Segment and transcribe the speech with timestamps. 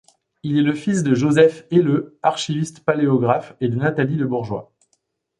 [0.41, 4.73] Il est le fils de Joseph Helleu, Archiviste paléographe, et de Nathalie Le Bourgeois.